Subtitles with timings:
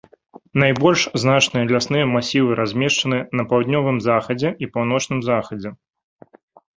[0.61, 5.69] Найбольш значныя лясныя масівы размешчаны на паўднёвым захадзе і паўночным захадзе.